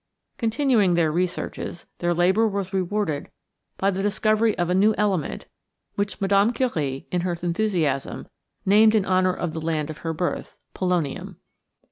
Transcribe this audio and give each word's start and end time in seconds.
Continuing 0.39 0.95
their 0.95 1.11
researches, 1.11 1.85
their 1.99 2.11
labor 2.15 2.47
was 2.47 2.73
rewarded 2.73 3.29
by 3.77 3.91
the 3.91 4.01
discovery 4.01 4.57
of 4.57 4.67
a 4.67 4.73
new 4.73 4.95
element 4.97 5.45
which 5.93 6.19
Mme. 6.19 6.49
Curie, 6.53 7.05
in 7.11 7.21
her 7.21 7.37
enthusiasm, 7.39 8.27
named 8.65 8.95
in 8.95 9.05
honor 9.05 9.35
of 9.35 9.53
the 9.53 9.61
land 9.61 9.91
of 9.91 9.99
her 9.99 10.11
birth, 10.11 10.57
polonium. 10.73 11.35